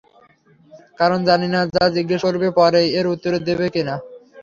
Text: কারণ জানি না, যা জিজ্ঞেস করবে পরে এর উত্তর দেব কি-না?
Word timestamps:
কারণ 0.99 1.19
জানি 1.29 1.47
না, 1.53 1.69
যা 1.75 1.83
জিজ্ঞেস 1.95 2.21
করবে 2.25 2.47
পরে 2.57 2.81
এর 2.97 3.05
উত্তর 3.13 3.33
দেব 3.47 3.59
কি-না? 3.73 3.95